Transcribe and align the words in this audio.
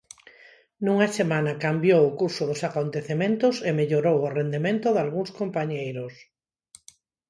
Nunha 0.83 1.07
semana 1.17 1.53
cambiou 1.65 2.01
o 2.05 2.15
curso 2.19 2.43
dos 2.49 2.61
acontecementos 2.69 3.55
e 3.69 3.71
mellorou 3.79 4.17
o 4.23 4.31
rendemento 4.37 4.87
dalgúns 4.91 5.31
compañeiros. 5.39 6.13